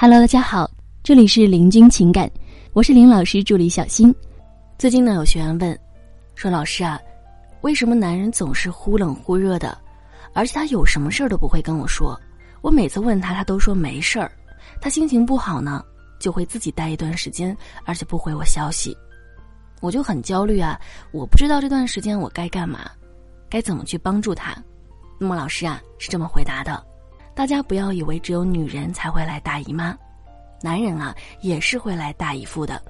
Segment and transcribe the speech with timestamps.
[0.00, 0.70] Hello，大家好，
[1.02, 2.30] 这里是林君情感，
[2.72, 4.14] 我是林老师助理小新。
[4.78, 5.76] 最近呢，有学员问，
[6.36, 7.00] 说老师啊，
[7.62, 9.76] 为什么男人总是忽冷忽热的，
[10.32, 12.16] 而且他有什么事儿都不会跟我说？
[12.60, 14.30] 我每次问他，他都说没事儿。
[14.80, 15.84] 他心情不好呢，
[16.20, 17.54] 就会自己待一段时间，
[17.84, 18.96] 而且不回我消息，
[19.80, 20.80] 我就很焦虑啊。
[21.10, 22.88] 我不知道这段时间我该干嘛，
[23.50, 24.56] 该怎么去帮助他。
[25.18, 26.86] 那么老师啊，是这么回答的。
[27.38, 29.96] 大家不要以为只有女人才会来大姨妈，
[30.60, 32.82] 男人啊也是会来大姨夫的。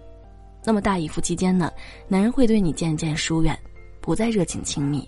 [0.64, 1.70] 那么大姨夫期间呢，
[2.08, 3.54] 男人会对你渐渐疏远，
[4.00, 5.06] 不再热情亲密。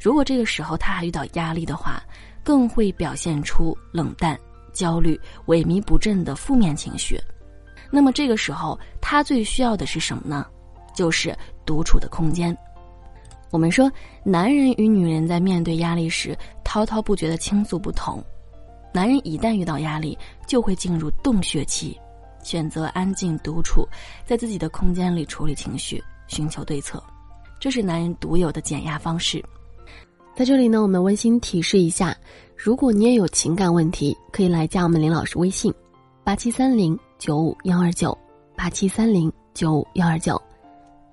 [0.00, 2.02] 如果这个时候他还遇到压力的话，
[2.42, 4.36] 更会表现出冷淡、
[4.72, 7.16] 焦虑、萎靡不振的负面情绪。
[7.92, 10.44] 那么这个时候他最需要的是什么呢？
[10.96, 11.32] 就是
[11.64, 12.52] 独处的空间。
[13.52, 13.88] 我们说，
[14.24, 18.20] 男人与女人在面对压力时滔滔不绝的倾诉不同。
[18.94, 20.16] 男人一旦遇到压力，
[20.46, 21.98] 就会进入洞穴期，
[22.44, 23.84] 选择安静独处，
[24.24, 27.02] 在自己的空间里处理情绪，寻求对策，
[27.58, 29.44] 这是男人独有的减压方式。
[30.36, 32.16] 在这里呢，我们温馨提示一下：
[32.56, 35.74] 如果你也有情感问题，可以来加我们林老师微信：
[36.22, 38.16] 八七三零九五幺二九
[38.54, 40.40] 八七三零九五幺二九。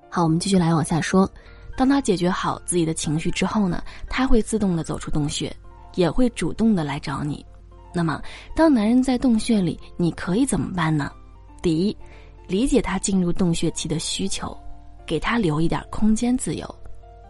[0.07, 1.27] 好，我们继续来往下说。
[1.75, 5.51] 当他解决好自己的情绪之后呢，他会自动的走出洞穴，
[5.95, 7.43] 也会主动的来找你。
[7.93, 8.21] 那么，
[8.55, 11.11] 当男人在洞穴里，你可以怎么办呢？
[11.61, 11.97] 第一，
[12.47, 14.57] 理解他进入洞穴期的需求，
[15.05, 16.75] 给他留一点空间自由。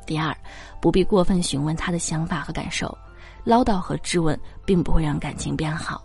[0.05, 0.35] 第二，
[0.81, 2.95] 不必过分询问他的想法和感受，
[3.43, 6.03] 唠叨和质问并不会让感情变好。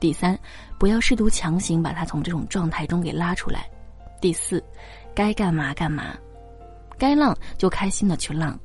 [0.00, 0.38] 第三，
[0.78, 3.68] 不要试图强行把他从这种状态中给拉出来。
[4.20, 4.62] 第四，
[5.14, 6.14] 该干嘛干嘛，
[6.98, 8.58] 该浪就开心的去浪，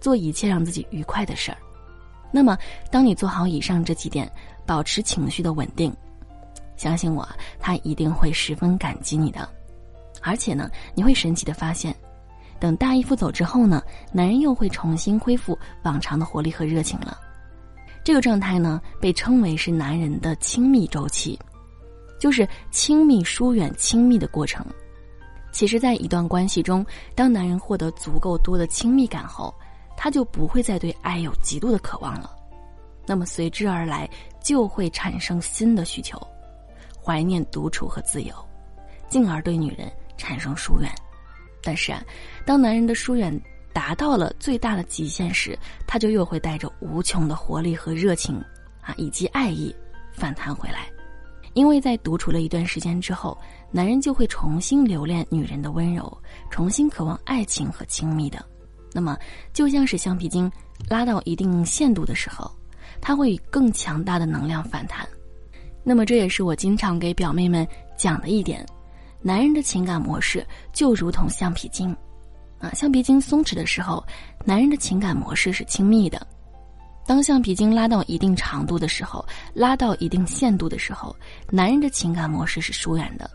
[0.00, 1.58] 做一切让自己愉快的事儿。
[2.32, 2.56] 那么，
[2.92, 4.30] 当你做好以上这几点，
[4.70, 5.92] 保持情绪的稳定，
[6.76, 9.48] 相信我，他一定会十分感激你的。
[10.22, 11.92] 而且呢，你会神奇的发现，
[12.60, 17.18] 等大姨夫走之后呢，男人又会重新恢复往常的活力和热情了。
[18.04, 21.36] 这个状态呢，被称为是男人的亲密周期，
[22.20, 24.64] 就是亲密疏远亲密的过程。
[25.50, 29.52] 其实，在一段关系中，当男人获得足够多的亲密感后，
[29.96, 32.36] 他就不会再对爱有极度的渴望了，
[33.06, 34.08] 那么随之而来
[34.40, 36.20] 就会产生新的需求，
[37.02, 38.34] 怀念独处和自由，
[39.08, 40.90] 进而对女人产生疏远。
[41.62, 42.02] 但是啊，
[42.46, 43.38] 当男人的疏远
[43.72, 48.36] 达到了最大的极限时，他就又会带着无穷的活力和热情
[48.80, 49.74] 啊，以及爱意
[50.12, 50.88] 反弹回来，
[51.52, 53.36] 因为在独处了一段时间之后，
[53.70, 56.16] 男人就会重新留恋女人的温柔，
[56.50, 58.44] 重新渴望爱情和亲密的。
[58.92, 59.16] 那么，
[59.52, 60.50] 就像是橡皮筋
[60.88, 62.50] 拉到一定限度的时候，
[63.00, 65.06] 它会以更强大的能量反弹。
[65.82, 68.64] 那么，这也是我经常给表妹们讲的一点：
[69.22, 71.94] 男人的情感模式就如同橡皮筋，
[72.58, 74.04] 啊，橡皮筋松弛的时候，
[74.44, 76.18] 男人的情感模式是亲密的；
[77.06, 79.24] 当橡皮筋拉到一定长度的时候，
[79.54, 81.16] 拉到一定限度的时候，
[81.50, 83.26] 男人的情感模式是疏远的；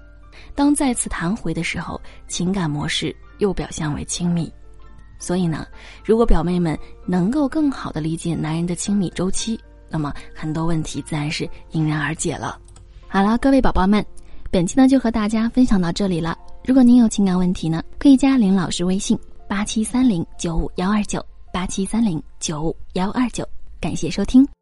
[0.53, 4.51] 当再次弹回的时候，情感模式又表现为亲密。
[5.17, 5.65] 所以呢，
[6.03, 9.59] 如果表妹们能够更好的理解男人的亲密周期，
[9.89, 12.59] 那么很多问题自然是迎刃而解了。
[13.07, 14.05] 好了，各位宝宝们，
[14.51, 16.37] 本期呢就和大家分享到这里了。
[16.65, 19.17] 如果您有情感问题呢，可以加林老师微信
[19.47, 23.47] 八七三零九五幺二九八七三零九五幺二九。
[23.79, 24.55] 感谢收听。